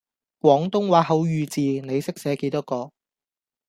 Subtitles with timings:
[0.39, 2.91] 廣東話口語字你識寫幾多個?